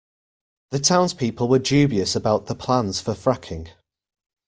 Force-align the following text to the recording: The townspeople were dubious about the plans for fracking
The 0.71 0.79
townspeople 0.79 1.47
were 1.47 1.59
dubious 1.59 2.15
about 2.15 2.47
the 2.47 2.55
plans 2.55 2.99
for 2.99 3.13
fracking 3.13 3.69